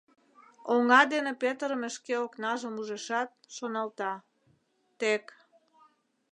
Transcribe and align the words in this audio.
Оҥа 0.73 1.01
дене 1.13 1.31
петырыме 1.41 1.89
шке 1.95 2.15
окнажым 2.25 2.73
ужешат, 2.81 3.29
шоналта: 3.55 4.13
«Тек... 4.99 5.25